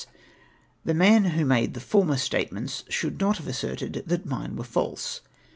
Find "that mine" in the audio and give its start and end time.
4.07-4.55